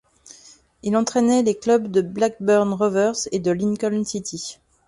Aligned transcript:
Il 0.81 0.97
entrainait 0.97 1.43
les 1.43 1.53
clubs 1.53 1.85
de 1.87 2.01
Blackburn 2.01 2.73
Rovers 2.73 3.13
et 3.31 3.37
de 3.37 3.51
Lincoln 3.51 4.03
City. 4.03 4.57